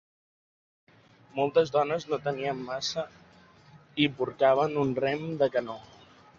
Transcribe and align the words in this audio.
Moltes 1.39 1.73
dones 1.75 2.07
no 2.13 2.19
tenien 2.29 2.65
massa 2.71 3.05
i 4.07 4.11
portaven 4.23 4.77
un 4.89 4.99
rem 5.07 5.33
de 5.45 5.55
canoa. 5.59 6.13